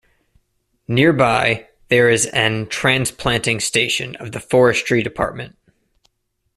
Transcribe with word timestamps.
Nearby, 0.87 1.69
there 1.89 2.09
is 2.09 2.25
an 2.25 2.65
transplanting 2.69 3.59
station 3.59 4.15
of 4.15 4.31
the 4.31 4.39
Forestry 4.39 5.03
Department. 5.03 5.55